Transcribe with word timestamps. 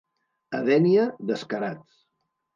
A 0.59 0.61
Dénia, 0.69 1.03
descarats. 1.33 2.03